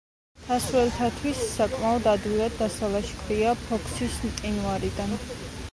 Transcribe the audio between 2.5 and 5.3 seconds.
დასალაშქრია ფოქსის მყინვარიდან.